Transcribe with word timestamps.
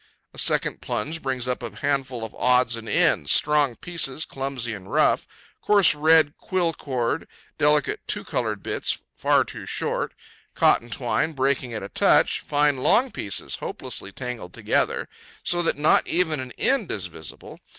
A 0.33 0.39
second 0.39 0.81
plunge 0.81 1.21
brings 1.21 1.47
up 1.47 1.61
a 1.61 1.75
handful 1.75 2.23
of 2.23 2.33
odds 2.33 2.75
and 2.75 2.89
ends, 2.89 3.31
strong 3.31 3.75
pieces 3.75 4.25
clumsy 4.25 4.73
and 4.73 4.91
rough, 4.91 5.27
coarse 5.61 5.93
red 5.93 6.35
quill 6.37 6.73
cord, 6.73 7.27
delicate 7.59 8.01
two 8.07 8.23
colored 8.23 8.63
bits 8.63 9.03
far 9.15 9.43
too 9.45 9.67
short, 9.67 10.15
cotton 10.55 10.89
twine 10.89 11.33
breaking 11.33 11.71
at 11.75 11.83
a 11.83 11.89
touch, 11.89 12.39
fine 12.39 12.77
long 12.77 13.11
pieces 13.11 13.57
hopelessly 13.57 14.11
tangled 14.11 14.55
together, 14.55 15.07
so 15.43 15.61
that 15.61 15.77
not 15.77 16.07
even 16.07 16.39
an 16.39 16.51
end 16.57 16.91
is 16.91 17.05
visible. 17.05 17.59